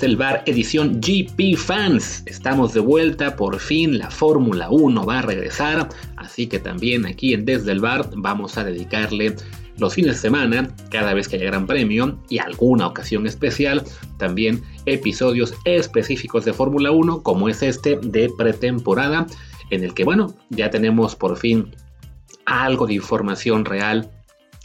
[0.00, 2.22] desde el bar edición GP Fans.
[2.24, 7.34] Estamos de vuelta, por fin la Fórmula 1 va a regresar, así que también aquí
[7.34, 9.36] en Desde el bar vamos a dedicarle
[9.76, 13.84] los fines de semana, cada vez que haya gran premio y alguna ocasión especial,
[14.16, 19.26] también episodios específicos de Fórmula 1 como es este de pretemporada,
[19.68, 21.74] en el que bueno, ya tenemos por fin
[22.46, 24.10] algo de información real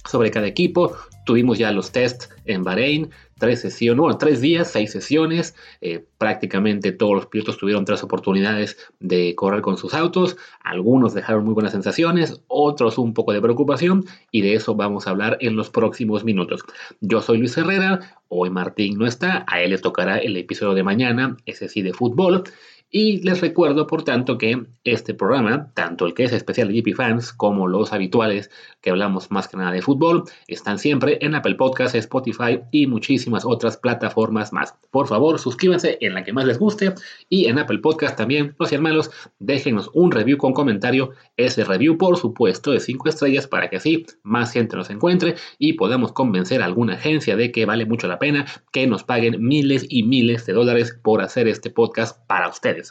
[0.10, 0.96] sobre cada equipo.
[1.26, 5.56] Tuvimos ya los tests en Bahrein, tres sesiones, tres días, seis sesiones.
[5.82, 10.38] Eh, prácticamente todos los pilotos tuvieron tres oportunidades de correr con sus autos.
[10.64, 15.10] Algunos dejaron muy buenas sensaciones, otros un poco de preocupación, y de eso vamos a
[15.10, 16.62] hablar en los próximos minutos.
[17.02, 20.84] Yo soy Luis Herrera, hoy Martín no está, a él le tocará el episodio de
[20.84, 22.44] mañana, ese sí de fútbol.
[22.90, 26.96] Y les recuerdo, por tanto, que este programa, tanto el que es especial de GP
[26.96, 31.56] Fans como los habituales que hablamos más que nada de fútbol, están siempre en Apple
[31.56, 34.76] Podcasts, Spotify y muchísimas otras plataformas más.
[34.92, 36.94] Por favor, suscríbanse en la que más les guste
[37.28, 41.12] y en Apple Podcast también, los hermanos, déjenos un review con comentario.
[41.36, 45.74] Ese review, por supuesto, de 5 estrellas para que así más gente nos encuentre y
[45.74, 49.86] podamos convencer a alguna agencia de que vale mucho la pena que nos paguen miles
[49.90, 52.85] y miles de dólares por hacer este podcast para ustedes.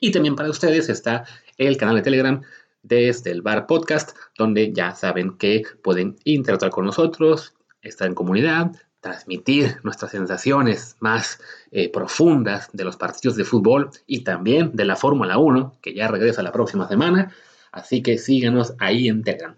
[0.00, 1.24] Y también para ustedes está
[1.58, 2.42] el canal de Telegram
[2.82, 8.72] desde el Bar Podcast, donde ya saben que pueden interactuar con nosotros, estar en comunidad,
[9.00, 14.96] transmitir nuestras sensaciones más eh, profundas de los partidos de fútbol y también de la
[14.96, 17.32] Fórmula 1, que ya regresa la próxima semana.
[17.72, 19.54] Así que síganos ahí en Telegram.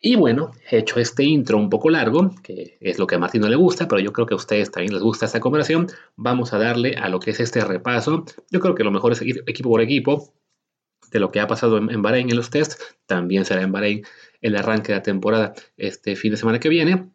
[0.00, 3.40] Y bueno, he hecho este intro un poco largo, que es lo que a Martín
[3.40, 5.86] no le gusta, pero yo creo que a ustedes también les gusta esta conversación.
[6.16, 8.24] Vamos a darle a lo que es este repaso.
[8.50, 10.34] Yo creo que lo mejor es seguir equipo por equipo
[11.10, 12.98] de lo que ha pasado en, Bahrein en los tests.
[13.06, 14.04] También será en Bahrein
[14.42, 17.10] el arranque de la temporada este fin de semana que viene.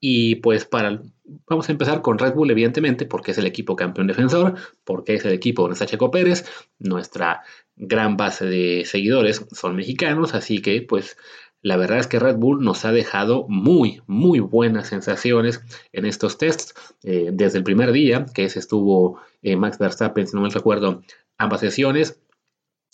[0.00, 1.00] Y pues para,
[1.48, 4.54] vamos a empezar con Red Bull, evidentemente, porque es el equipo campeón defensor,
[4.84, 6.44] porque es el equipo donde está Checo Pérez,
[6.78, 7.42] nuestra
[7.76, 11.16] gran base de seguidores son mexicanos, así que pues
[11.62, 15.62] la verdad es que Red Bull nos ha dejado muy, muy buenas sensaciones
[15.92, 16.74] en estos tests.
[17.02, 21.02] Eh, desde el primer día, que se estuvo eh, Max Verstappen, si no me recuerdo,
[21.38, 22.20] ambas sesiones,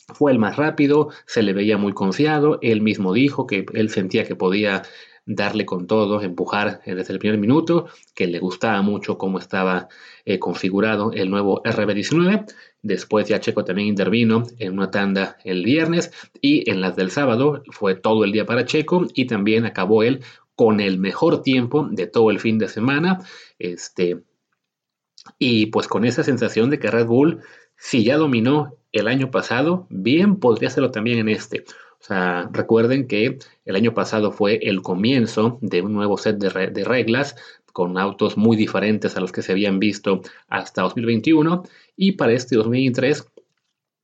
[0.08, 4.24] fue el más rápido, se le veía muy confiado, él mismo dijo que él sentía
[4.24, 4.82] que podía
[5.24, 9.88] darle con todo, empujar desde el primer minuto, que le gustaba mucho cómo estaba
[10.24, 12.46] eh, configurado el nuevo RB19.
[12.82, 17.62] Después ya Checo también intervino en una tanda el viernes y en las del sábado
[17.70, 20.24] fue todo el día para Checo y también acabó él
[20.56, 23.20] con el mejor tiempo de todo el fin de semana.
[23.58, 24.22] Este,
[25.38, 27.40] y pues con esa sensación de que Red Bull,
[27.76, 31.64] si ya dominó el año pasado, bien podría hacerlo también en este.
[32.00, 36.84] O sea, recuerden que el año pasado fue el comienzo de un nuevo set de,
[36.84, 37.36] reglas
[37.72, 41.64] con autos muy diferentes a los que se habían visto hasta 2021
[41.96, 43.26] y para este 2023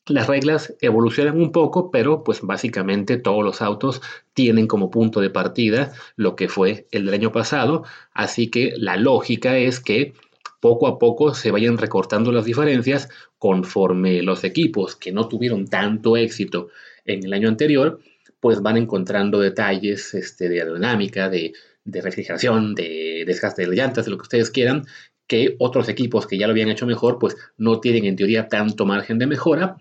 [0.07, 4.01] las reglas evolucionan un poco, pero pues básicamente todos los autos
[4.33, 8.97] tienen como punto de partida lo que fue el del año pasado, así que la
[8.97, 10.15] lógica es que
[10.61, 13.09] poco a poco se vayan recortando las diferencias
[13.39, 16.69] conforme los equipos que no tuvieron tanto éxito
[17.05, 18.01] en el año anterior,
[18.41, 21.53] pues van encontrando detalles este, de aerodinámica, de,
[21.93, 24.87] refrigeración, de desgaste de llantas, de lo que ustedes quieran,
[25.27, 28.87] que otros equipos que ya lo habían hecho mejor, pues no tienen en teoría tanto
[28.87, 29.77] margen de mejora.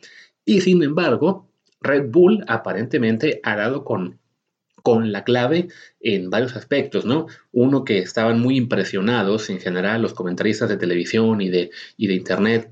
[0.45, 1.49] Y sin embargo,
[1.81, 4.19] Red Bull aparentemente ha dado con,
[4.83, 5.69] con la clave
[5.99, 7.27] en varios aspectos, ¿no?
[7.51, 12.13] Uno que estaban muy impresionados en general los comentaristas de televisión y de, y de
[12.13, 12.71] internet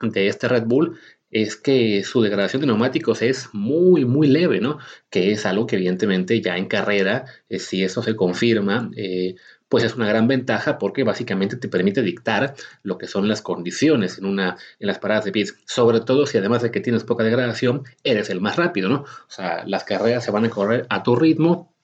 [0.00, 0.98] de este Red Bull
[1.30, 4.78] es que su degradación de neumáticos es muy, muy leve, ¿no?
[5.10, 9.36] Que es algo que evidentemente ya en carrera, eh, si eso se confirma, eh,
[9.68, 14.18] pues es una gran ventaja porque básicamente te permite dictar lo que son las condiciones
[14.18, 17.24] en, una, en las paradas de pits, sobre todo si además de que tienes poca
[17.24, 19.02] degradación, eres el más rápido, ¿no?
[19.02, 21.74] O sea, las carreras se van a correr a tu ritmo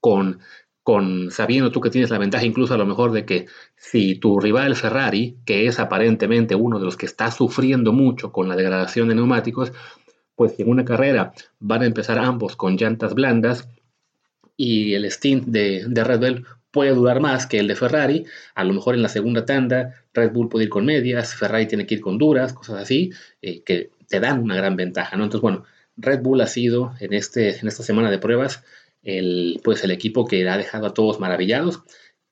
[0.00, 0.40] con
[0.82, 3.46] con sabiendo tú que tienes la ventaja incluso a lo mejor de que
[3.76, 8.48] si tu rival Ferrari, que es aparentemente uno de los que está sufriendo mucho con
[8.48, 9.72] la degradación de neumáticos,
[10.34, 13.68] pues en una carrera van a empezar ambos con llantas blandas
[14.56, 18.24] y el stint de, Red Bull puede durar más que el de Ferrari,
[18.54, 21.86] a lo mejor en la segunda tanda Red Bull puede ir con medias, Ferrari tiene
[21.86, 23.10] que ir con duras, cosas así,
[23.42, 25.24] eh, que te dan una gran ventaja, ¿no?
[25.24, 25.64] Entonces, bueno,
[25.96, 28.64] Red Bull ha sido en, este, en esta semana de pruebas
[29.02, 31.82] el, pues el equipo que ha dejado a todos maravillados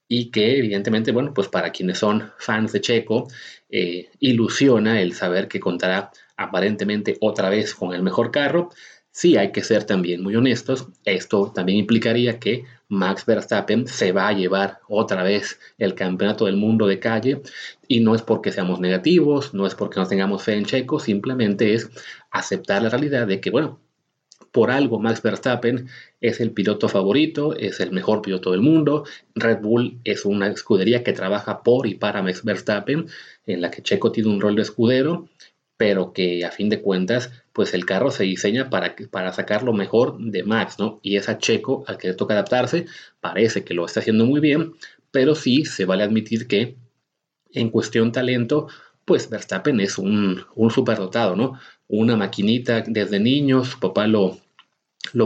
[0.08, 3.28] y que evidentemente, bueno, pues para quienes son fans de Checo,
[3.68, 8.70] eh, ilusiona el saber que contará aparentemente otra vez con el mejor carro.
[9.10, 14.28] Sí hay que ser también muy honestos, esto también implicaría que Max Verstappen se va
[14.28, 17.42] a llevar otra vez el campeonato del mundo de calle
[17.88, 21.74] y no es porque seamos negativos, no es porque no tengamos fe en Checo, simplemente
[21.74, 21.90] es
[22.30, 23.80] aceptar la realidad de que, bueno,
[24.52, 25.88] por algo Max Verstappen
[26.20, 29.04] es el piloto favorito, es el mejor piloto del mundo.
[29.34, 33.06] Red Bull es una escudería que trabaja por y para Max Verstappen,
[33.46, 35.28] en la que Checo tiene un rol de escudero,
[35.76, 39.72] pero que a fin de cuentas, pues el carro se diseña para, para sacar lo
[39.72, 40.98] mejor de Max, ¿no?
[41.02, 42.86] Y es a Checo al que le toca adaptarse,
[43.20, 44.74] parece que lo está haciendo muy bien,
[45.10, 46.76] pero sí se vale admitir que
[47.52, 48.68] en cuestión talento,
[49.08, 51.58] pues Verstappen es un, un superdotado, ¿no?
[51.88, 54.38] Una maquinita desde niños, su papá lo,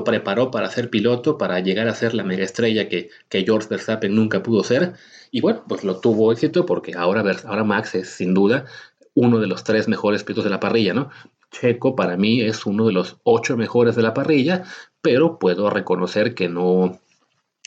[0.05, 4.15] preparó para ser piloto, para llegar a ser la mega estrella que, que George Verstappen
[4.15, 4.95] nunca pudo ser.
[5.33, 8.67] Y bueno, pues lo tuvo éxito porque ahora, ahora Max es sin duda
[9.15, 11.11] uno de los tres mejores pilotos de la parrilla, ¿no?
[11.51, 14.63] Checo para mí es uno de los ocho mejores de la parrilla,
[15.03, 17.01] pero puedo reconocer que no,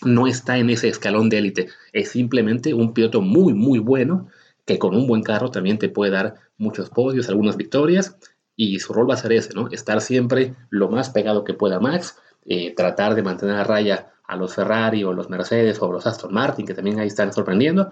[0.03, 1.67] no está en ese escalón de élite.
[1.91, 4.29] Es simplemente un piloto muy, muy bueno,
[4.65, 8.17] que con un buen carro también te puede dar muchos podios, algunas victorias,
[8.55, 9.69] y su rol va a ser ese, ¿no?
[9.69, 14.35] Estar siempre lo más pegado que pueda Max, eh, tratar de mantener a raya a
[14.35, 17.89] los Ferrari o los Mercedes o los Aston Martin, que también ahí están sorprendiendo,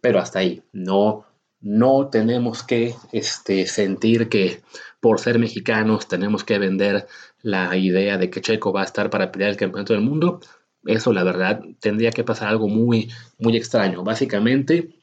[0.00, 1.24] pero hasta ahí, no,
[1.60, 4.62] no tenemos que este, sentir que
[5.00, 7.06] por ser mexicanos tenemos que vender
[7.40, 10.40] la idea de que Checo va a estar para pelear el campeonato del mundo.
[10.84, 14.02] Eso, la verdad, tendría que pasar algo muy, muy extraño.
[14.02, 15.01] Básicamente,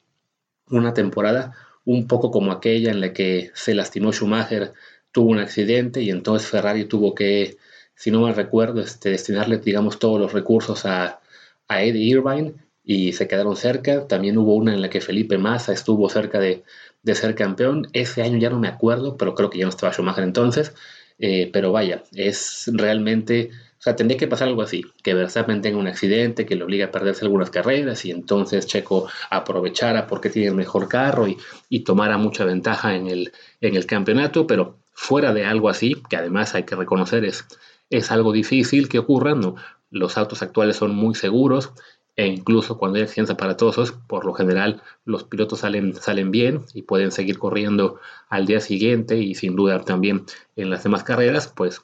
[0.70, 4.72] una temporada un poco como aquella en la que se lastimó Schumacher
[5.12, 7.56] tuvo un accidente y entonces Ferrari tuvo que,
[7.94, 11.20] si no me recuerdo, este, destinarle, digamos, todos los recursos a,
[11.68, 14.06] a Eddie Irvine y se quedaron cerca.
[14.06, 16.64] También hubo una en la que Felipe Massa estuvo cerca de,
[17.02, 17.88] de ser campeón.
[17.92, 20.74] Ese año ya no me acuerdo, pero creo que ya no estaba Schumacher entonces.
[21.18, 25.78] Eh, pero vaya, es realmente, o sea, tendría que pasar algo así, que Verstappen tenga
[25.78, 30.48] un accidente que le obliga a perderse algunas carreras y entonces Checo aprovechara porque tiene
[30.48, 31.38] el mejor carro y,
[31.70, 33.32] y tomara mucha ventaja en el,
[33.62, 37.46] en el campeonato, pero fuera de algo así, que además hay que reconocer es,
[37.88, 39.56] es algo difícil que ocurra, ¿no?
[39.90, 41.72] los autos actuales son muy seguros
[42.16, 46.82] e incluso cuando hay accidentes aparatosos, por lo general los pilotos salen, salen bien y
[46.82, 47.98] pueden seguir corriendo
[48.28, 51.82] al día siguiente y sin duda también en las demás carreras, pues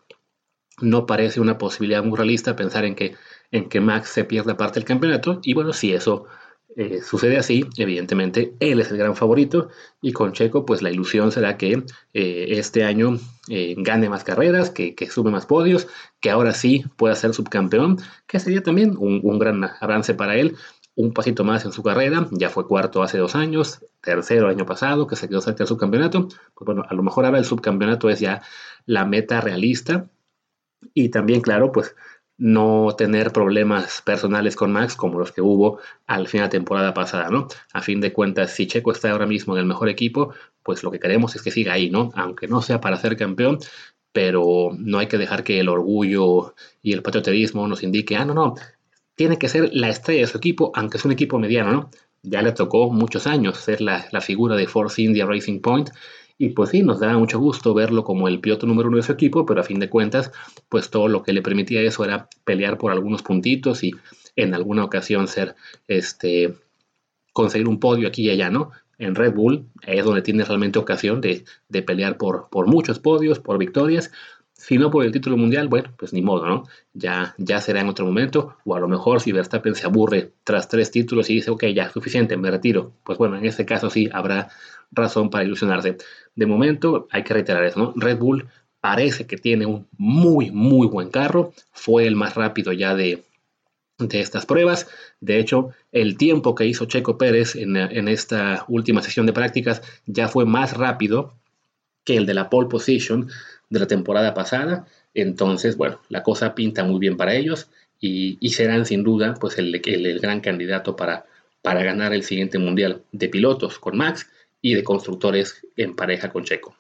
[0.80, 3.14] no parece una posibilidad muy realista pensar en que,
[3.50, 5.40] en que Max se pierda parte del campeonato.
[5.42, 6.26] Y bueno, si eso
[6.78, 9.70] eh, sucede así, evidentemente él es el gran favorito
[10.02, 13.18] y con Checo pues la ilusión será que eh, este año
[13.48, 15.88] eh, gane más carreras, que, que sube más podios,
[16.20, 17.96] que ahora sí pueda ser subcampeón,
[18.26, 20.54] que sería también un, gran avance para él,
[20.94, 24.66] un pasito más en su carrera, ya fue cuarto hace dos años, tercero el año
[24.66, 28.10] pasado, que se quedó cerca del subcampeonato, pues bueno, a lo mejor ahora el subcampeonato
[28.10, 28.42] es ya
[28.84, 30.10] la meta realista
[30.94, 31.94] y también claro, pues
[32.38, 36.92] no tener problemas personales con Max como los que hubo al fin de la temporada
[36.94, 37.48] pasada, ¿no?
[37.72, 40.90] A fin de cuentas, si Checo está ahora mismo en el mejor equipo, pues lo
[40.90, 42.12] que queremos es que siga ahí, ¿no?
[42.14, 43.58] Aunque no sea para ser campeón,
[44.12, 48.34] pero no hay que dejar que el orgullo y el patrioterismo nos indique, ah, no,
[48.34, 48.54] no,
[49.14, 51.90] tiene que ser la estrella de su equipo, aunque es un equipo mediano, ¿no?
[52.22, 55.90] Ya le tocó muchos años ser la, la figura de Force India Racing Point
[56.38, 59.12] y pues sí, nos da mucho gusto verlo como el piloto número uno de su
[59.12, 60.32] equipo, pero a fin de cuentas,
[60.68, 63.92] pues todo lo que le permitía eso era pelear por algunos puntitos y
[64.36, 65.56] en alguna ocasión ser,
[65.88, 66.54] este,
[67.32, 68.70] conseguir un podio aquí y allá, ¿no?
[68.98, 73.38] En Red Bull es donde tiene realmente ocasión de, de pelear por, por muchos podios,
[73.38, 74.10] por victorias,
[74.56, 76.64] si no por el título mundial, bueno, pues ni modo, ¿no?
[76.94, 80.68] Ya, ya será en otro momento, o a lo mejor si Verstappen se aburre tras
[80.68, 84.08] tres títulos y dice, ok, ya, suficiente, me retiro, pues bueno, en este caso sí
[84.12, 84.48] habrá
[84.90, 85.98] razón para ilusionarse.
[86.34, 87.92] De momento, hay que reiterar eso, ¿no?
[87.96, 88.48] Red Bull
[88.80, 93.24] parece que tiene un muy, muy buen carro, fue el más rápido ya de,
[93.98, 94.88] de estas pruebas.
[95.20, 99.82] De hecho, el tiempo que hizo Checo Pérez en, en esta última sesión de prácticas
[100.06, 101.34] ya fue más rápido
[102.04, 103.28] que el de la pole position
[103.68, 104.86] de la temporada pasada.
[105.14, 107.70] Entonces, bueno, la cosa pinta muy bien para ellos
[108.00, 111.26] y, serán sin duda pues el, el, gran candidato para,
[111.62, 114.30] para ganar el siguiente mundial de pilotos con Max
[114.60, 116.76] y de constructores en pareja con Checo.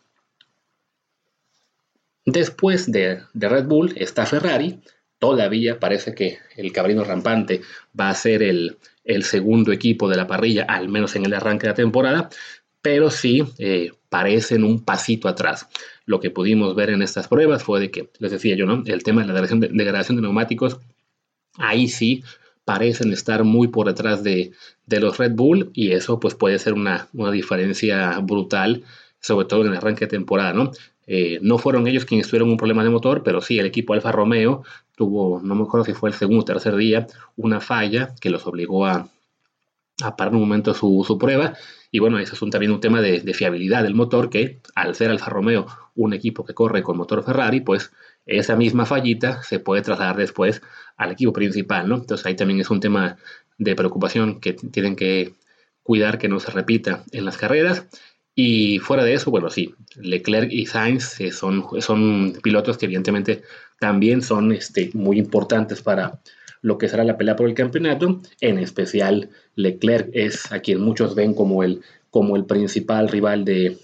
[2.24, 4.80] Después de, de Red Bull está Ferrari.
[5.18, 7.62] Todavía parece que el cabrino rampante
[7.98, 8.76] va a ser el,
[9.06, 12.28] el segundo equipo de la parrilla, al menos en el arranque de la temporada,
[12.86, 15.68] pero sí eh, parecen un pasito atrás.
[16.04, 18.84] Lo que pudimos ver en estas pruebas fue de que, les decía yo, ¿no?
[18.86, 20.78] El tema de la degradación de, de neumáticos,
[21.56, 22.22] ahí sí
[22.64, 24.52] parecen estar muy por detrás de,
[24.86, 28.84] los Red Bull y eso pues puede ser una, diferencia brutal,
[29.18, 30.70] sobre todo en el arranque de temporada, ¿no?
[31.08, 34.12] Eh, no fueron ellos quienes tuvieron un problema de motor, pero sí el equipo Alfa
[34.12, 34.62] Romeo
[34.94, 38.46] tuvo, no me acuerdo si fue el segundo o tercer día, una falla que los
[38.46, 39.08] obligó a,
[40.02, 41.54] a parar un momento su, su, prueba.
[41.90, 44.94] Y bueno, eso es un, también un tema de, de, fiabilidad del motor, que al
[44.94, 47.92] ser Alfa Romeo un equipo que corre con motor Ferrari, pues
[48.26, 50.62] esa misma fallita se puede trasladar después
[50.96, 51.96] al equipo principal, ¿no?
[51.96, 53.16] Entonces ahí también es un tema
[53.58, 55.34] de preocupación que tienen que
[55.82, 57.86] cuidar que no se repita en las carreras.
[58.34, 63.42] Y fuera de eso, bueno, sí, Leclerc y Sainz eh, son, son pilotos que evidentemente
[63.78, 66.20] también son este, muy importantes para
[66.66, 68.20] lo que será la pelea por el campeonato.
[68.40, 73.78] En especial, Leclerc es a quien muchos ven como el, como el principal rival de,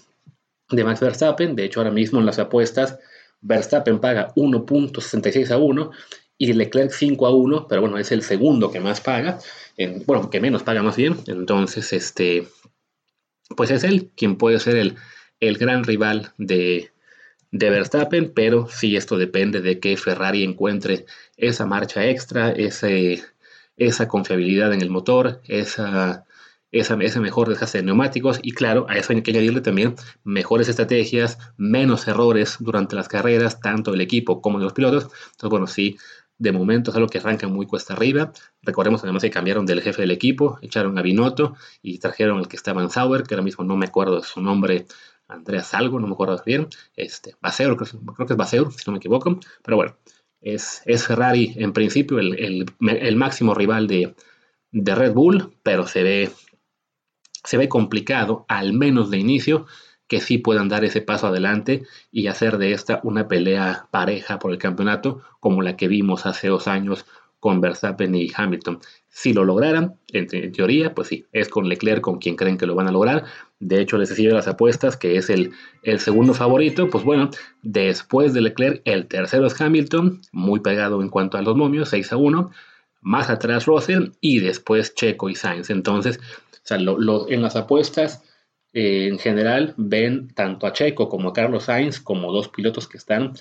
[0.69, 1.55] de Max Verstappen.
[1.55, 2.99] De hecho, ahora mismo en las apuestas,
[3.39, 5.91] Verstappen paga 1.66 a 1
[6.37, 9.39] y Leclerc 5 a 1, pero bueno, es el segundo que más paga,
[9.77, 11.15] en, bueno, que menos paga más bien.
[11.27, 12.49] Entonces, este,
[13.55, 14.95] pues es él quien puede ser el,
[15.39, 16.91] el gran rival de,
[17.53, 21.05] de Verstappen, pero sí esto depende de que Ferrari encuentre
[21.37, 26.25] esa marcha extra, esa confiabilidad en el motor, esa,
[26.71, 29.93] esa, ese mejor desgaste de neumáticos y claro, a eso hay que añadirle también
[30.23, 35.03] mejores estrategias, menos errores durante las carreras, tanto del equipo como de los pilotos.
[35.03, 35.97] Entonces, bueno, sí,
[36.39, 38.33] de momento es algo que arranca muy cuesta arriba.
[38.63, 42.55] Recordemos además que cambiaron del jefe del equipo, echaron a Binotto y trajeron el que
[42.55, 44.87] estaba en Sauber, que ahora mismo no me acuerdo de su nombre,
[45.33, 46.67] Andreas Algo, no me acuerdo bien.
[46.95, 49.39] Este, Baseur, creo, que es Baseur, si no me equivoco.
[49.63, 49.97] Pero bueno,
[50.41, 54.15] es, es Ferrari en principio el, el, máximo rival de,
[54.71, 56.31] de, Red Bull, pero se ve,
[57.43, 59.65] se ve complicado, al menos de inicio,
[60.07, 64.51] que sí puedan dar ese paso adelante y hacer de esta una pelea pareja por
[64.51, 67.05] el campeonato como la que vimos hace dos años
[67.43, 68.79] con Verstappen y Hamilton.
[69.09, 72.73] Si lo lograran, en, teoría, pues sí, es con Leclerc con quien creen que lo
[72.73, 73.25] van a lograr.
[73.59, 76.89] De hecho, les decía las apuestas que es el, el segundo favorito.
[76.89, 77.31] Pues bueno,
[77.61, 82.13] después de Leclerc, el tercero es Hamilton, muy pegado en cuanto a los momios, 6
[82.13, 82.49] a 1.
[83.01, 85.69] Más atrás Russell y después Checo y Sainz.
[85.69, 86.21] Entonces,
[86.53, 88.23] o sea, lo, en las apuestas
[88.71, 92.95] eh, en general ven tanto a Checo como a Carlos Sainz como dos pilotos que
[92.95, 93.33] están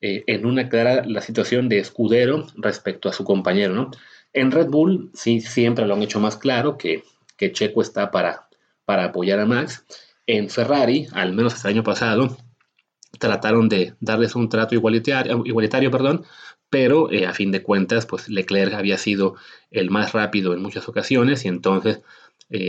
[0.00, 3.90] eh, en una clara la situación de escudero respecto a su compañero, ¿no?
[4.32, 7.04] En Red Bull sí siempre lo han hecho más claro que,
[7.36, 8.48] que Checo está para,
[8.84, 9.84] para apoyar a Max.
[10.26, 12.36] En Ferrari, al menos hasta el año pasado,
[13.18, 16.24] trataron de darles un trato igualitario, igualitario perdón,
[16.70, 19.36] pero eh, a fin de cuentas, pues Leclerc había sido
[19.70, 22.00] el más rápido en muchas ocasiones y entonces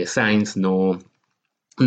[0.06, 0.98] Sainz no,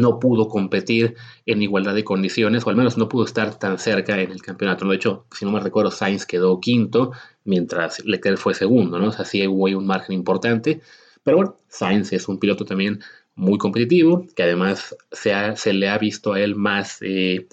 [0.02, 4.20] no pudo competir en igualdad de condiciones, o al menos no pudo estar tan cerca
[4.22, 4.88] en el campeonato.
[4.88, 7.12] De hecho, si no me recuerdo, Sainz quedó quinto,
[7.44, 9.08] mientras Leclerc fue segundo, ¿no?
[9.08, 10.82] O sea, hubo un margen importante.
[11.24, 13.00] Pero bueno, Sainz es un piloto también
[13.36, 17.48] muy competitivo, que además se, se le ha visto a él más, eh,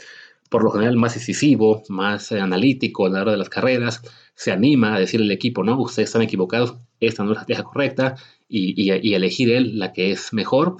[0.48, 4.02] por lo general, más decisivo, más analítico a la hora de las carreras.
[4.34, 7.64] Se anima a decirle al equipo, no, ustedes están equivocados, esta no es la estrategia
[7.64, 8.16] correcta,
[8.48, 10.76] y, y, y elegir él la que es mejor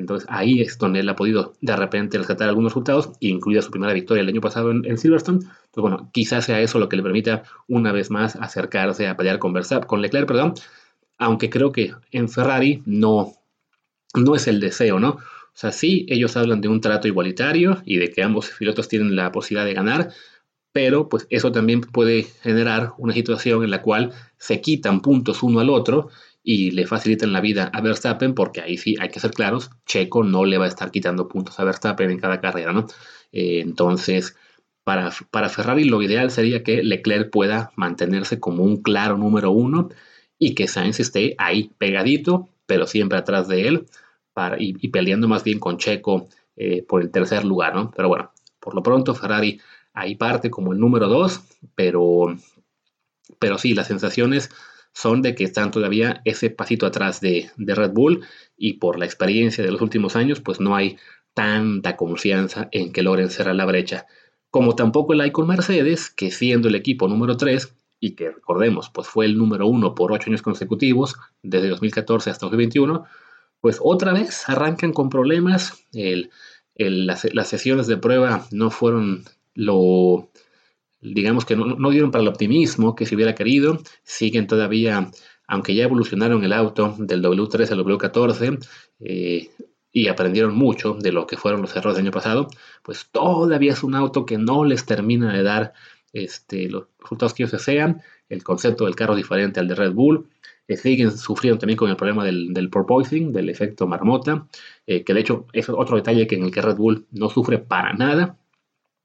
[0.00, 3.92] entonces ahí es donde él ha podido de repente rescatar algunos resultados, incluida su primera
[3.92, 5.38] victoria el año pasado en, Silverstone.
[5.38, 9.38] Entonces, bueno, quizás sea eso lo que le permita una vez más acercarse a pelear
[9.38, 9.54] con
[9.86, 10.54] con Leclerc, perdón,
[11.18, 13.34] aunque creo que en Ferrari no,
[14.14, 15.10] no es el deseo, ¿no?
[15.10, 19.16] O sea, sí, ellos hablan de un trato igualitario y de que ambos pilotos tienen
[19.16, 20.10] la posibilidad de ganar,
[20.72, 25.60] pero pues eso también puede generar una situación en la cual se quitan puntos uno
[25.60, 26.08] al otro
[26.42, 30.24] y le facilitan la vida a Verstappen, porque ahí sí hay que ser claros, Checo
[30.24, 32.86] no le va a estar quitando puntos a Verstappen en cada carrera, ¿no?
[33.32, 34.36] Eh, entonces,
[34.84, 39.90] para, para, Ferrari lo ideal sería que Leclerc pueda mantenerse como un claro número uno
[40.38, 43.86] y que Sainz esté ahí pegadito, pero siempre atrás de él,
[44.32, 47.90] para, y, peleando más bien con Checo eh, por el tercer lugar, ¿no?
[47.94, 49.60] Pero bueno, por lo pronto Ferrari
[49.92, 51.42] ahí parte como el número dos,
[51.74, 52.36] pero,
[53.38, 54.50] pero sí, las sensaciones
[54.92, 58.24] son de que están todavía ese pasito atrás de, Red Bull
[58.56, 60.96] y por la experiencia de los últimos años, pues no hay
[61.34, 64.06] tanta confianza en que logren cerrar la brecha.
[64.50, 68.90] Como tampoco la hay con Mercedes, que siendo el equipo número 3, y que recordemos,
[68.90, 73.04] pues fue el número 1 por 8 años consecutivos, desde 2014 hasta 2021,
[73.60, 75.84] pues otra vez arrancan con problemas.
[76.76, 80.30] las, sesiones de prueba no fueron lo,
[81.00, 85.10] digamos que no, dieron para el optimismo que se hubiera querido, siguen todavía,
[85.46, 88.66] aunque ya evolucionaron el auto del W3 al W14
[89.00, 89.50] eh,
[89.92, 92.48] y aprendieron mucho de lo que fueron los errores del año pasado,
[92.82, 95.72] pues todavía es un auto que no les termina de dar
[96.12, 99.92] este, los resultados que ellos desean, el concepto del carro es diferente al de Red
[99.92, 100.28] Bull,
[100.68, 104.46] eh, siguen sufriendo también con el problema del, del porpoising, del efecto marmota,
[104.86, 107.58] eh, que de hecho es otro detalle que en el que Red Bull no sufre
[107.58, 108.38] para nada,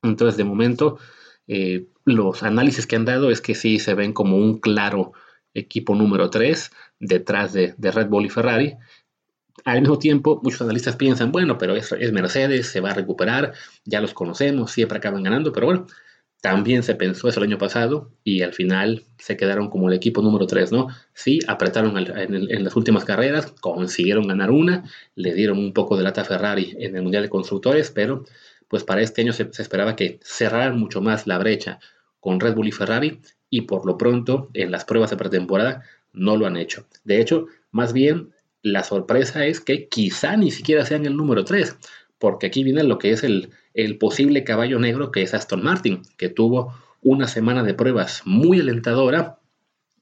[0.04, 1.00] Entonces, de momento,
[1.48, 5.14] eh, los análisis que han dado es que sí se ven como un claro
[5.54, 8.76] equipo número 3 detrás de, Red Bull y Ferrari.
[9.64, 13.54] Al mismo tiempo, muchos analistas piensan, bueno, pero es, es, Mercedes, se va a recuperar,
[13.86, 15.88] ya los conocemos, siempre acaban ganando, pero bueno,
[16.46, 20.22] también se pensó eso el año pasado y al final se quedaron como el equipo
[20.22, 20.90] número 3, ¿no?
[21.16, 24.84] Sí, apretaron en, las últimas carreras, consiguieron ganar una,
[25.16, 28.26] le dieron un poco de lata a Ferrari en el Mundial de Constructores, pero
[28.68, 31.80] pues para este año se, esperaba que cerraran mucho más la brecha
[32.20, 36.38] con Red Bull y Ferrari y por lo pronto en las pruebas de pretemporada no
[36.38, 36.88] lo han hecho.
[37.04, 38.32] De hecho, más bien
[38.62, 41.78] la sorpresa es que quizá ni siquiera sean el número 3,
[42.18, 46.02] porque aquí viene lo que es el, el posible caballo negro que es Aston Martin,
[46.18, 49.40] que tuvo una semana de pruebas muy alentadora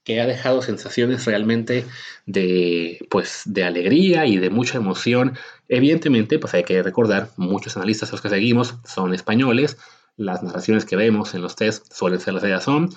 [0.04, 1.84] que ha dejado sensaciones realmente
[2.26, 5.36] de, pues, de alegría y de mucha emoción.
[5.68, 9.78] Evidentemente, pues hay que recordar, muchos analistas los que seguimos son españoles,
[10.16, 12.90] las narraciones que vemos en los test suelen ser las de son,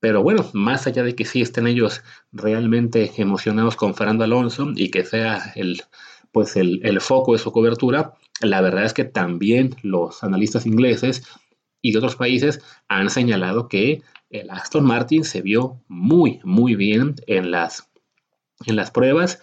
[0.00, 4.90] pero bueno, más allá de que sí estén ellos realmente emocionados con Fernando Alonso y
[4.90, 5.82] que sea el,
[6.30, 11.24] pues el, el foco de su cobertura, la verdad es que también los analistas ingleses
[11.80, 14.02] y de otros países han señalado que
[14.34, 17.88] el Aston Martin se vio muy, muy bien en las,
[18.66, 19.40] en las pruebas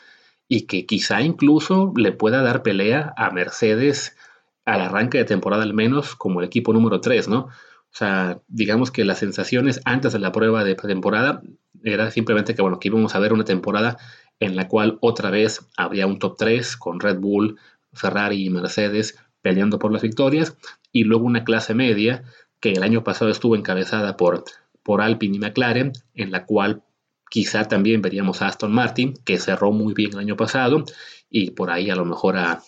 [0.50, 4.18] y que quizá incluso le pueda dar pelea a Mercedes
[4.66, 7.40] al arranque de temporada al menos como el equipo número 3, ¿no?
[7.40, 11.42] O sea, digamos que las sensaciones antes de la prueba de temporada
[11.84, 13.98] era simplemente que, bueno, que íbamos a ver una temporada
[14.42, 17.58] en la cual otra vez habría un top 3 con Red Bull,
[17.94, 20.58] Ferrari y Mercedes peleando por las victorias,
[20.92, 22.24] y luego una clase media
[22.60, 24.44] que el año pasado estuvo encabezada por,
[24.84, 26.84] por Alpine y McLaren, en la cual
[27.30, 30.84] quizá también veríamos a Aston Martin, que cerró muy bien el año pasado,
[31.30, 32.62] y por ahí a lo mejor a,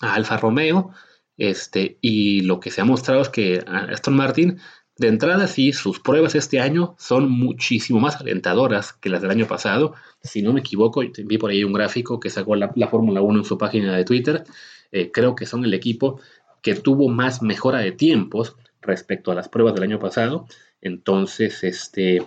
[0.00, 0.90] Alfa Romeo,
[1.36, 4.58] este, y lo que se ha mostrado es que Aston Martin,
[4.96, 9.46] de entrada sí, sus pruebas este año son muchísimo más alentadoras que las del año
[9.46, 13.38] pasado, si no me equivoco, vi por ahí un gráfico que sacó la, Fórmula 1
[13.38, 14.44] en su página de Twitter.
[14.90, 16.20] Eh, creo que son el equipo
[16.62, 20.46] que tuvo más mejora de tiempos respecto a las pruebas del año pasado.
[20.80, 22.26] Entonces, este,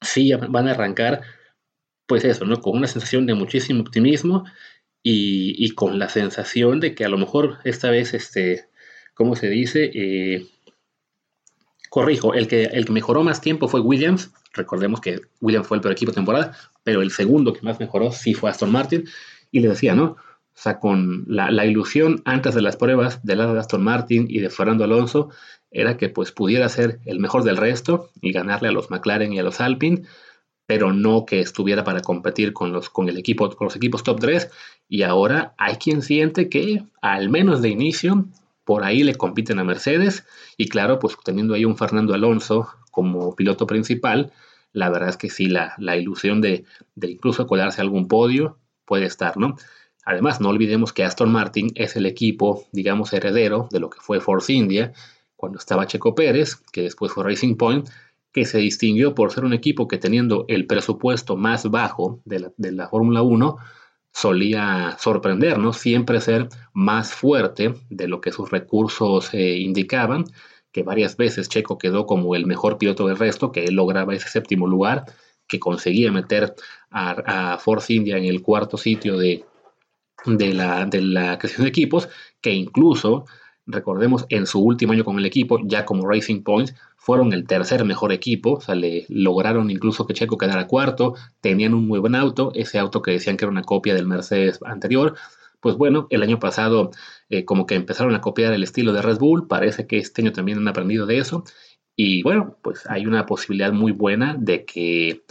[0.00, 1.22] sí van a arrancar,
[2.06, 2.60] pues eso, ¿no?
[2.60, 4.44] Con una sensación de muchísimo optimismo
[5.02, 8.68] y, con la sensación de que a lo mejor esta vez, este,
[9.14, 9.90] ¿cómo se dice?
[9.94, 10.46] Eh,
[11.90, 15.80] corrijo, el que, el que mejoró más tiempo fue Williams, Recordemos que Williams fue el
[15.82, 19.04] peor equipo de temporada, pero el segundo que más mejoró sí fue Aston Martin.
[19.52, 20.04] Y le decía, ¿no?
[20.04, 24.40] O sea, con la, ilusión antes de las pruebas del lado de Aston Martin y
[24.40, 25.30] de Fernando Alonso
[25.70, 29.38] era que pues pudiera ser el mejor del resto y ganarle a los McLaren y
[29.38, 30.02] a los Alpine,
[30.66, 34.20] pero no que estuviera para competir con los, con el equipo, con los equipos top
[34.20, 34.50] 3.
[34.88, 38.26] Y ahora hay quien siente que, al menos de inicio,
[38.64, 40.26] por ahí le compiten a Mercedes.
[40.56, 44.32] Y claro, pues teniendo ahí un Fernando Alonso como piloto principal,
[44.72, 46.64] la verdad es que sí, la, ilusión de,
[47.00, 49.56] incluso colarse a algún podio puede estar, ¿no?
[50.04, 54.20] Además, no olvidemos que Aston Martin es el equipo, digamos, heredero de lo que fue
[54.20, 54.92] Force India
[55.36, 57.88] cuando estaba Checo Pérez, que después fue Racing Point,
[58.32, 62.88] que se distinguió por ser un equipo que teniendo el presupuesto más bajo de la,
[62.88, 63.56] Fórmula 1,
[64.12, 70.24] solía sorprendernos, siempre ser más fuerte de lo que sus recursos eh, indicaban
[70.70, 74.28] que varias veces Checo quedó como el mejor piloto del resto, que él lograba ese
[74.28, 75.06] séptimo lugar,
[75.46, 76.54] que conseguía meter
[76.90, 79.46] a, Force India en el cuarto sitio de
[80.26, 80.86] la
[81.38, 82.10] creación de equipos,
[82.42, 83.24] que incluso,
[83.66, 87.84] recordemos, en su último año con el equipo, ya como Racing Points, fueron el tercer
[87.84, 92.14] mejor equipo, o sea, le lograron incluso que Checo quedara cuarto, tenían un muy buen
[92.14, 95.14] auto, ese auto que decían que era una copia del Mercedes anterior,
[95.60, 96.90] pues bueno, el año pasado
[97.28, 100.32] eh, como que empezaron a copiar el estilo de Red Bull, parece que este año
[100.32, 101.44] también han aprendido de eso,
[101.96, 105.24] y bueno, pues hay una posibilidad muy buena de que,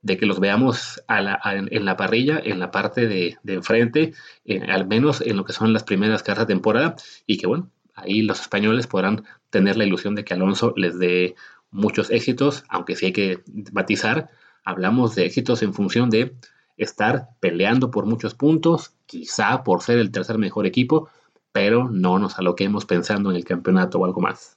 [0.00, 4.12] de que los veamos en la parrilla, en la parte de, enfrente,
[4.44, 7.70] eh, al menos en lo que son las primeras carreras de temporada, y que bueno,
[7.94, 11.36] ahí los españoles podrán tener la ilusión de que Alonso les dé
[11.70, 14.30] muchos éxitos, aunque sí hay que matizar,
[14.64, 16.36] hablamos de éxitos en función de
[16.76, 21.08] estar peleando por muchos puntos, quizá por ser el tercer mejor equipo,
[21.52, 24.56] pero no nos aloquemos pensando en el campeonato o algo más.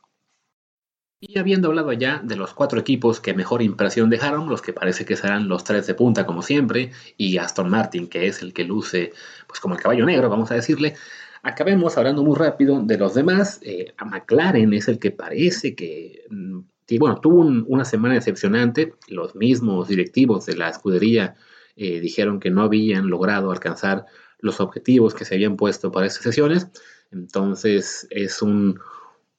[1.19, 5.03] Y habiendo hablado ya de los cuatro equipos que mejor impresión dejaron, los que parece
[5.03, 8.63] que serán los tres de punta como siempre, y Aston Martin, que es el que
[8.63, 9.13] luce
[9.47, 10.95] pues como el caballo negro, vamos a decirle,
[11.43, 13.59] acabemos hablando muy rápido de los demás.
[13.61, 16.59] Eh, a McLaren es el que parece que, mm,
[16.99, 21.35] bueno, tuvo una semana decepcionante, los mismos directivos de la escudería
[21.75, 24.05] eh, dijeron que no habían logrado alcanzar
[24.39, 26.67] los objetivos que se habían puesto para estas sesiones.
[27.11, 28.79] Entonces es un,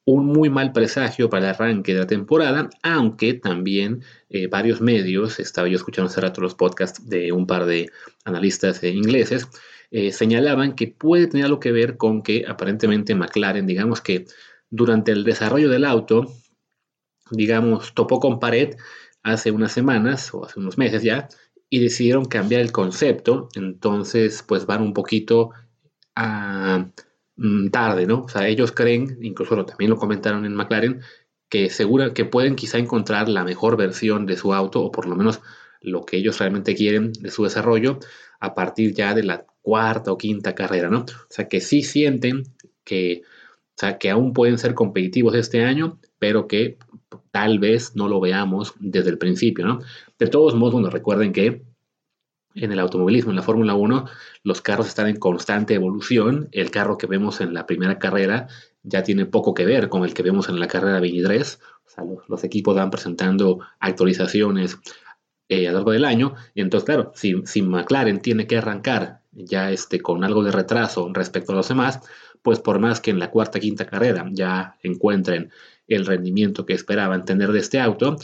[0.05, 5.39] un muy mal presagio para el arranque de la temporada, aunque también eh, varios medios,
[5.39, 7.91] estaba yo escuchando hace rato los podcasts de un par de
[8.25, 9.47] analistas ingleses,
[9.91, 14.25] eh, señalaban que puede tener algo que ver con que aparentemente McLaren, digamos que
[14.69, 16.31] durante el desarrollo del auto,
[17.31, 18.75] digamos, topó con pared
[19.23, 21.27] hace unas semanas o hace unos meses ya
[21.69, 25.51] y decidieron cambiar el concepto, entonces pues van un poquito
[27.35, 28.23] mm, tarde, ¿no?
[28.23, 31.01] O sea, ellos creen, incluso también lo comentaron en McLaren,
[31.49, 35.15] que segura que pueden quizá encontrar la mejor versión de su auto o por lo
[35.15, 35.41] menos
[35.81, 37.99] lo que ellos realmente quieren de su desarrollo
[38.39, 40.99] a partir ya de la cuarta o quinta carrera, ¿no?
[41.01, 42.43] O sea, que sí sienten
[42.83, 46.77] que, o sea, que aún pueden ser competitivos este año, pero que
[47.31, 49.79] tal vez no lo veamos desde el principio, ¿no?
[50.17, 51.63] De todos modos, bueno, recuerden que
[52.55, 54.05] en el automovilismo, en la Fórmula 1,
[54.43, 56.49] los carros están en constante evolución.
[56.51, 58.47] El carro que vemos en la primera carrera
[58.83, 61.59] ya tiene poco que ver con el que vemos en la carrera 23.
[61.85, 64.79] O sea, los, equipos van presentando actualizaciones
[65.47, 66.33] eh, a lo largo del año.
[66.55, 71.53] Entonces, claro, si, si, McLaren tiene que arrancar ya este, con algo de retraso respecto
[71.53, 71.99] a los demás,
[72.41, 75.51] pues por más que en la cuarta, quinta carrera ya encuentren
[75.87, 78.15] el rendimiento que esperaban tener de este auto,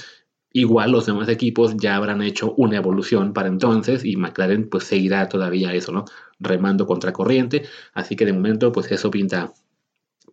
[0.52, 5.28] igual los demás equipos ya habrán hecho una evolución para entonces y McLaren pues seguirá
[5.28, 6.06] todavía eso, ¿no?
[6.40, 7.64] Remando contra corriente,
[7.94, 9.54] así que de momento pues eso pinta,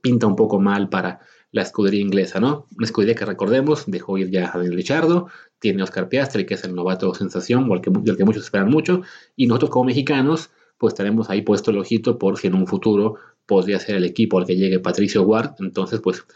[0.01, 2.67] pinta un poco mal para la escudería inglesa, ¿no?
[2.77, 6.65] Una escudería que recordemos dejó ir ya a Daniel Richardo, tiene Oscar Piastri que es
[6.65, 9.03] el novato sensación o el que, del que muchos esperan mucho
[9.35, 10.51] y nosotros como mexicanos
[10.83, 13.15] pues tenemos ahí puesto el ojito por si en un futuro
[13.47, 16.27] podría ser el equipo al que llegue Patricio Ward, entonces pues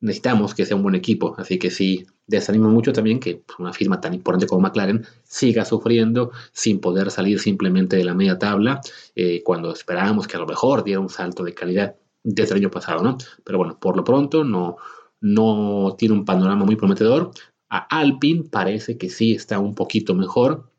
[0.00, 1.34] necesitamos que sea un buen equipo.
[1.38, 5.64] Así que sí, desanima mucho también que pues, una firma tan importante como McLaren siga
[5.64, 8.82] sufriendo sin poder salir simplemente de la media tabla
[9.14, 12.70] eh, cuando esperábamos que a lo mejor diera un salto de calidad desde el año
[12.70, 13.16] pasado, ¿no?
[13.44, 14.76] Pero bueno, por lo pronto no,
[15.22, 17.30] no tiene un panorama muy prometedor.
[17.70, 20.70] A Alpine parece que sí está un poquito mejor.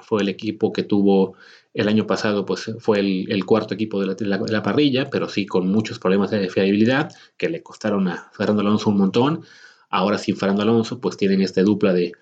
[0.00, 1.34] Fue el equipo que tuvo
[1.72, 5.98] el año pasado pues, fue el, cuarto equipo de la, parrilla, pero sí con muchos
[5.98, 9.42] problemas de fiabilidad que le costaron a Fernando Alonso un montón.
[9.88, 12.12] Ahora sin Fernando Alonso, pues tienen esta dupla de,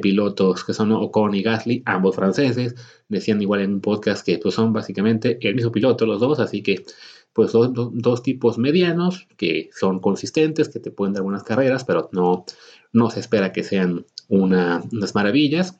[0.00, 2.74] pilotos que son Ocon y Gasly, ambos franceses.
[3.08, 6.62] Decían igual en un podcast que pues, son básicamente el mismo piloto los dos, así
[6.62, 6.84] que
[7.32, 12.10] pues son dos tipos medianos que son consistentes, que te pueden dar buenas carreras, pero
[12.12, 12.44] no,
[12.92, 15.79] no se espera que sean unas maravillas.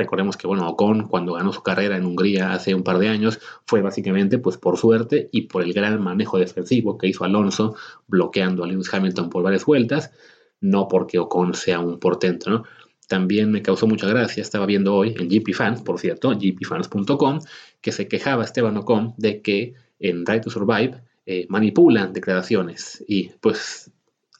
[0.00, 3.38] Recordemos que, bueno, Ocon cuando ganó su carrera en Hungría hace un par de años
[3.66, 7.74] fue básicamente pues por suerte y por el gran manejo defensivo que hizo Alonso
[8.08, 10.10] bloqueando a Lewis Hamilton por varias vueltas,
[10.62, 12.64] no porque Ocon sea un portento, ¿no?
[13.08, 17.40] También me causó mucha gracia, estaba viendo hoy en GP Fans, por cierto, gpfans.com,
[17.82, 23.32] que se quejaba Esteban Ocon de que en Right to Survive eh, manipulan declaraciones y
[23.40, 23.90] pues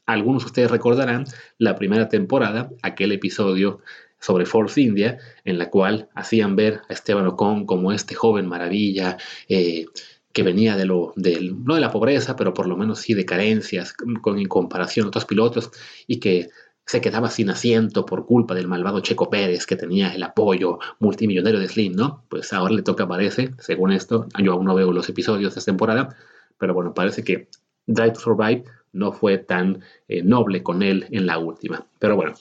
[0.07, 1.25] algunos de ustedes recordarán
[1.59, 3.81] la primera temporada, aquel episodio
[4.21, 9.17] sobre Force India, en la cual hacían ver a Esteban Ocon como este joven maravilla,
[9.49, 9.87] eh,
[10.33, 13.93] que venía de lo, no de la pobreza, pero por lo menos sí de carencias
[13.93, 15.71] con, en comparación a otros pilotos,
[16.07, 16.51] y que
[16.87, 21.61] se quedaba sin asiento por culpa del malvado Checo Pérez, que tenía el apoyo multimillonario
[21.61, 22.25] de Slim, ¿no?
[22.29, 25.71] Pues ahora le toca, parece, según esto, yo aún no veo los episodios de esta
[25.71, 26.17] temporada,
[26.59, 27.49] pero bueno, parece que
[27.87, 31.87] Drive to Survive no fue tan eh, noble con él en la última.
[31.99, 32.35] Pero bueno,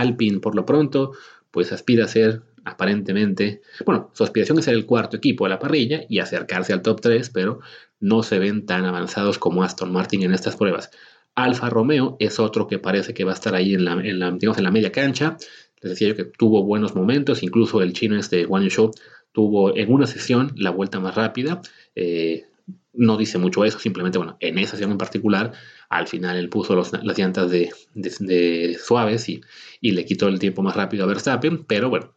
[0.00, 1.12] Alpine por lo pronto,
[1.50, 5.58] pues aspira a ser aparentemente, bueno, su aspiración es ser el cuarto equipo de la
[5.58, 7.60] parrilla y acercarse al top 3, pero
[8.00, 10.90] no se ven tan avanzados como Aston Martin en estas pruebas.
[11.34, 14.64] Alfa Romeo es otro que parece que va a estar ahí en la, digamos, en
[14.64, 15.36] la media cancha.
[15.82, 18.92] Les decía yo que tuvo buenos momentos, incluso el chino este One Show
[19.32, 21.60] tuvo en una sesión la vuelta más rápida.
[21.94, 22.46] Eh,
[22.94, 25.52] no dice mucho eso, simplemente, bueno, en esa sesión en particular,
[25.88, 29.42] al final él puso las llantas de, suaves y,
[29.82, 32.14] le quitó el tiempo más rápido a Verstappen, pero bueno,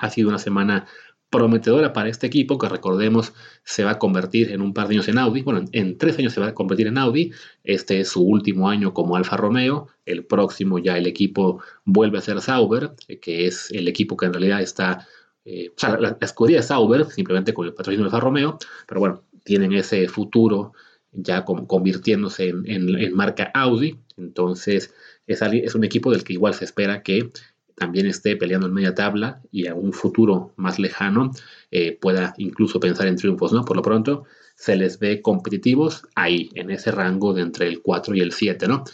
[0.00, 0.86] ha sido una semana
[1.30, 5.08] prometedora para este equipo que recordemos se va a convertir en un par de años
[5.08, 7.32] en Audi, bueno, en tres años se va a convertir en Audi,
[7.64, 12.22] este es su último año como Alfa Romeo, el próximo ya el equipo vuelve a
[12.22, 15.06] ser Sauber, que es el equipo que en realidad está,
[15.44, 15.70] eh,
[16.00, 20.08] la, escudería es Sauber, simplemente con el patrocinio de Alfa Romeo, pero bueno, tienen ese
[20.08, 20.72] futuro
[21.12, 23.98] ya convirtiéndose en, marca Audi.
[24.16, 24.94] Entonces
[25.26, 27.30] es, es un equipo del que igual se espera que
[27.78, 31.30] también esté peleando en media tabla y a un futuro más lejano
[31.70, 33.52] eh, pueda incluso pensar en triunfos.
[33.52, 33.64] ¿no?
[33.64, 34.24] Por lo pronto
[34.56, 38.66] se les ve competitivos ahí, en ese rango de entre el 4 y el 7.
[38.66, 38.84] ¿no?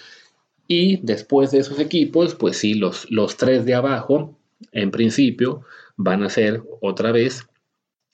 [0.69, 4.39] Y después de esos equipos, pues sí, los, los tres de abajo,
[4.73, 5.63] en principio,
[5.97, 7.47] van a ser otra vez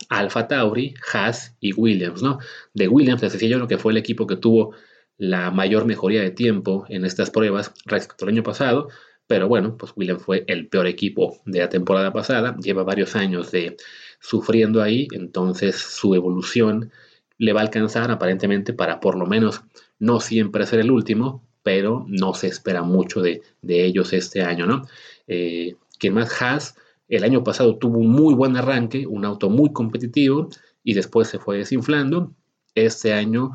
[0.08, 2.38] Alfa Tauri, Haas y Williams, ¿no?
[2.74, 4.74] De Williams, les decía yo, lo que fue el equipo que tuvo
[5.18, 8.88] la mayor mejoría de tiempo en estas pruebas respecto al año pasado,
[9.26, 13.50] pero bueno, pues Williams fue el peor equipo de la temporada pasada, lleva varios años
[13.52, 13.76] de
[14.18, 16.90] sufriendo ahí, entonces su evolución
[17.38, 19.62] le va a alcanzar aparentemente para por lo menos
[19.98, 24.86] no siempre ser el último, pero no se espera mucho de, ellos este año, ¿no?
[25.26, 26.74] Eh, que más Haas
[27.10, 30.48] el año pasado tuvo un muy buen arranque, un auto muy competitivo
[30.82, 32.34] y después se fue desinflando.
[32.74, 33.52] Este año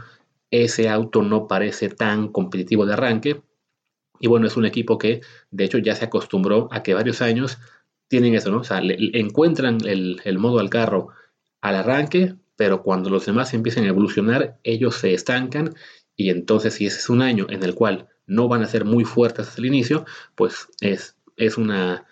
[0.51, 3.41] ese auto no parece tan competitivo de arranque.
[4.19, 7.57] Y bueno, es un equipo que de hecho ya se acostumbró a que varios años
[8.07, 8.59] tienen eso, ¿no?
[8.59, 11.09] O sea, encuentran el, el modo al carro
[11.61, 15.73] al arranque, pero cuando los demás empiezan a evolucionar, ellos se estancan
[16.15, 19.03] y entonces si ese es un año en el cual no van a ser muy
[19.03, 22.05] fuertes hasta el inicio, pues es, es una,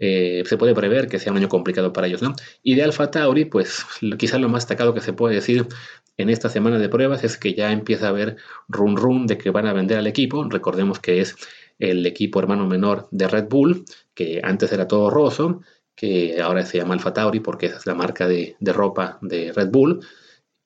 [0.00, 2.34] eh, se puede prever que sea un año complicado para ellos, ¿no?
[2.62, 3.84] Y de Alfa Tauri, pues
[4.18, 5.66] quizás lo más destacado que se puede decir
[6.16, 8.36] en esta semana de pruebas es que ya empieza a haber
[8.68, 10.42] run run de que van a vender al equipo.
[10.48, 11.36] Recordemos que es
[11.78, 13.84] el equipo hermano menor de Red Bull,
[14.14, 15.60] que antes era todo roso,
[15.94, 20.00] que ahora se llama Alfa Tauri porque es la marca de ropa de Red Bull.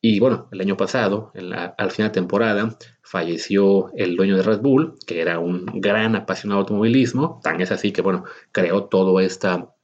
[0.07, 1.33] Y bueno, el año pasado,
[1.79, 6.59] al final de temporada, falleció el dueño de Red Bull, que era un gran apasionado
[6.59, 7.41] de automovilismo.
[7.43, 9.75] Tan es así que, bueno, creó todo esta,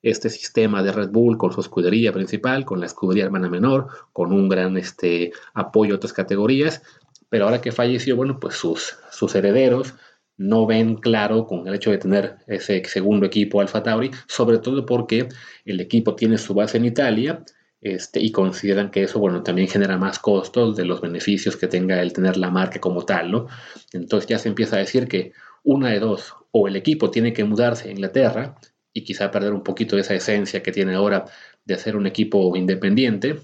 [0.00, 4.32] este sistema de Red Bull con su escudería principal, con la escudería hermana menor, con
[4.32, 6.80] un gran este, apoyo a otras categorías.
[7.28, 9.92] Pero ahora que falleció, bueno, pues sus, sus herederos
[10.38, 14.86] no ven claro con el hecho de tener ese segundo equipo Alfa Tauri, sobre todo
[14.86, 15.28] porque
[15.66, 17.44] el equipo tiene su base en Italia
[17.80, 22.02] este, y consideran que eso, bueno, también genera más costos de los beneficios que tenga
[22.02, 23.46] el tener la marca como tal, ¿no?
[23.92, 27.44] Entonces ya se empieza a decir que una de dos, o el equipo tiene que
[27.44, 28.56] mudarse a Inglaterra
[28.92, 31.26] y quizá perder un poquito de esa esencia que tiene ahora
[31.64, 33.38] de ser un equipo independiente,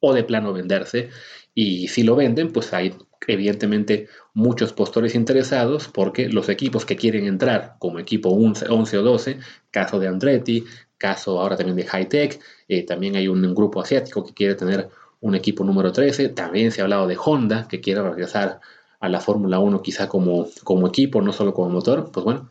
[0.00, 1.10] o de plano venderse,
[1.54, 2.94] y si lo venden, pues hay
[3.26, 9.02] evidentemente muchos postores interesados porque los equipos que quieren entrar como equipo 11, 11 o
[9.02, 9.38] 12,
[9.70, 10.64] caso de Andretti,
[11.00, 15.34] caso ahora también de Hightech, eh, también hay un, grupo asiático que quiere tener un
[15.34, 18.60] equipo número 13, también se ha hablado de Honda, que quiere regresar
[19.00, 22.50] a la Fórmula 1 quizá como, como equipo, no solo como motor, pues bueno,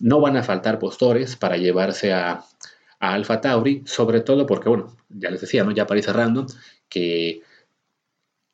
[0.00, 2.44] no van a faltar postores para llevarse a,
[3.00, 5.72] a Alfa Tauri, sobre todo porque, bueno, ya les decía, ¿no?
[5.72, 6.46] ya para ir cerrando,
[6.88, 7.42] que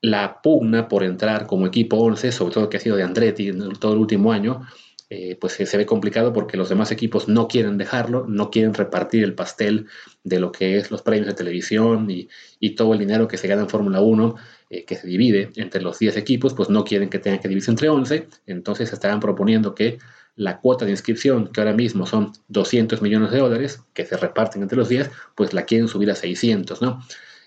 [0.00, 3.72] la pugna por entrar como equipo 11, sobre todo que ha sido de Andretti en
[3.74, 4.62] todo el último año,
[5.10, 9.22] eh, pues se ve complicado porque los demás equipos no quieren dejarlo, no quieren repartir
[9.22, 9.86] el pastel
[10.22, 12.28] de lo que es los premios de televisión y,
[12.74, 14.34] todo el dinero que se gana en Fórmula 1,
[14.70, 17.70] eh, que se divide entre los 10 equipos, pues no quieren que tengan que dividirse
[17.70, 19.98] entre 11, entonces estarán proponiendo que
[20.34, 24.62] la cuota de inscripción, que ahora mismo son 200 millones de dólares, que se reparten
[24.62, 27.00] entre los 10, pues la quieren subir a 600, ¿no?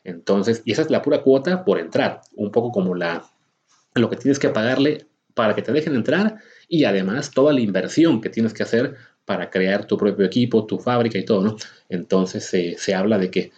[0.03, 3.25] Entonces, y esa es la pura cuota por entrar, un poco como la,
[3.95, 6.37] lo que tienes que pagarle para que te dejen entrar
[6.67, 10.80] y además toda la inversión que tienes que hacer para crear tu propio equipo, tu
[10.80, 11.56] fábrica y todo, ¿no?
[11.89, 12.45] Entonces
[12.77, 13.51] se habla de que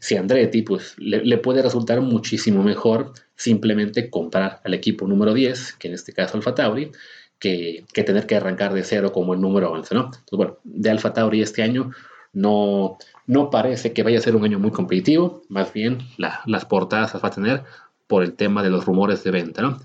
[0.00, 5.88] si Andretti pues, le, puede resultar muchísimo mejor simplemente comprar al equipo número 10, que
[5.88, 6.90] en este caso Alfa Tauri,
[7.38, 10.04] que, que, tener que arrancar de cero como el número 11, ¿no?
[10.04, 11.90] Entonces, bueno, de Alfa Tauri este año
[12.32, 12.96] no,
[13.26, 17.22] no parece que vaya a ser un año muy competitivo, más bien las portadas las
[17.22, 17.62] va a tener
[18.06, 19.78] por el tema de los rumores de venta, ¿no?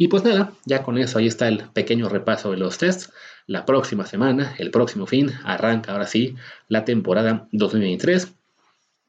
[0.00, 3.12] Y pues nada, ya con eso ahí está el pequeño repaso de los tests.
[3.48, 6.36] La próxima semana, el próximo fin, arranca ahora sí
[6.68, 8.32] la temporada 2023.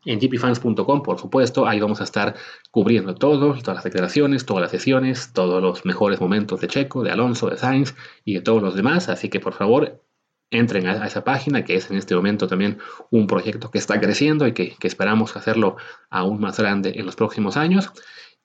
[0.06, 2.36] En gpfans.com, por supuesto, ahí vamos a estar
[2.72, 7.12] cubriendo todo, todas las declaraciones, todas las sesiones, todos los mejores momentos de Checo, de
[7.12, 7.94] Alonso, de Sainz
[8.26, 9.10] y de todos los demás.
[9.10, 10.02] Así que por favor,
[10.50, 12.80] entren a, esa página, que es en este momento también
[13.12, 15.76] un proyecto que está creciendo y que, que esperamos hacerlo
[16.10, 17.92] aún más grande en los próximos años.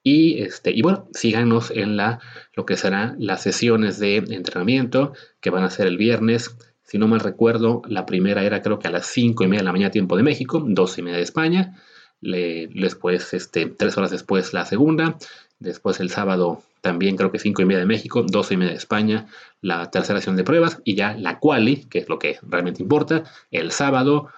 [0.06, 2.20] Y, este, y bueno, síganos en la,
[2.52, 6.54] lo que serán las sesiones de entrenamiento que van a ser el viernes.
[6.82, 9.64] Si no mal recuerdo, la primera era creo que a las 5 y media de
[9.64, 11.80] la mañana tiempo de México, 2 y media de España.
[12.20, 15.16] Después, este, tres horas después la segunda.
[15.58, 18.78] Después el sábado también creo que 5 y media de México, 2 y media de
[18.78, 19.26] España,
[19.62, 23.24] la tercera sesión de pruebas y ya la quali, que es lo que realmente importa,
[23.50, 24.28] el sábado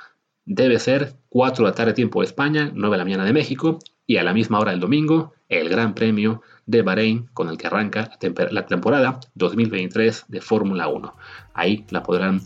[0.44, 3.80] debe ser 4 de la tarde tiempo de España, 9 de la mañana de México
[4.06, 7.66] y a la misma hora del domingo el Gran Premio de Bahrein con el que
[7.68, 8.10] arranca
[8.50, 11.14] la temporada 2023 de Fórmula 1.
[11.54, 12.40] Ahí la podrán,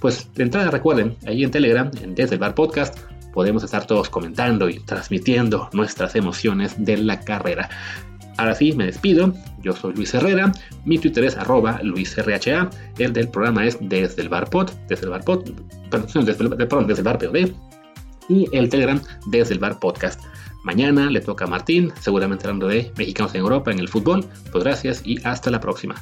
[0.00, 2.98] pues de entrada recuerden, ahí en Telegram, en Desde el Bar Podcast,
[3.32, 7.68] podemos estar todos comentando y transmitiendo nuestras emociones de la carrera.
[8.36, 9.32] Ahora sí, me despido.
[9.62, 10.52] Yo soy Luis Herrera.
[10.84, 12.70] Mi Twitter es arroba LuisRHA.
[12.98, 14.70] El del programa es Desde el Bar Pod.
[14.88, 15.50] Desde el Bar Pod.
[15.90, 17.50] Perdón, desde el, perdón, desde el Bar POD.
[18.28, 20.20] Y el Telegram Desde el Bar Podcast.
[20.64, 24.24] Mañana le toca a Martín, seguramente hablando de mexicanos en Europa en el fútbol.
[24.50, 25.94] Pues gracias y hasta la próxima.